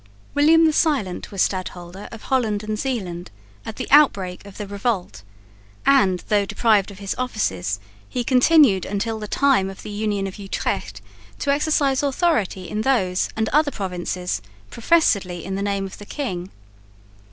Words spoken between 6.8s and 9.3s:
of his offices, he continued until the